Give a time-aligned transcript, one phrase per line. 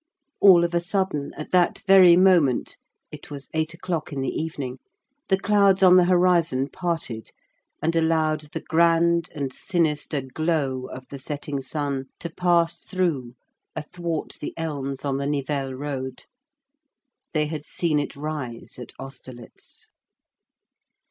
[0.39, 5.83] All of a sudden, at that very moment,—it was eight o'clock in the evening—the clouds
[5.83, 7.29] on the horizon parted,
[7.83, 13.35] and allowed the grand and sinister glow of the setting sun to pass through,
[13.75, 16.25] athwart the elms on the Nivelles road.
[17.33, 19.91] They had seen it rise at Austerlitz.